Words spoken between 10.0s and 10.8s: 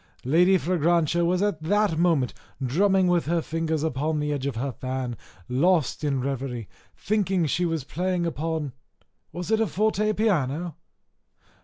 piano?